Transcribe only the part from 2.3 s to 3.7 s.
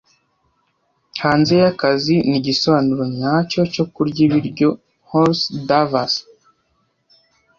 igisobanuro nyacyo